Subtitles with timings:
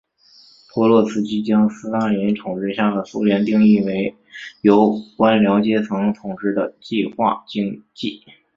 [0.73, 4.15] 托洛茨基将斯大林统治下的苏联定义为
[4.61, 8.23] 由官僚阶层统治的计划经济。